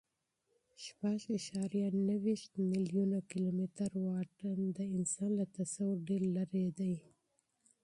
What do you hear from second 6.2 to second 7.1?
لیرې دی.